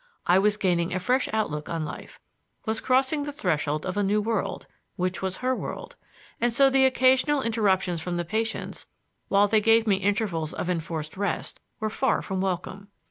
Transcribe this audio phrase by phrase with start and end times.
[0.25, 2.19] I was gaining a fresh outlook on life,
[2.65, 5.95] was crossing the threshold of a new world (which was her world);
[6.39, 8.87] and so the occasional interruptions from the patients,
[9.27, 12.87] while they gave me intervals of enforced rest, were far from welcome.